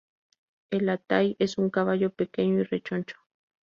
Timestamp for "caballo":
1.69-2.09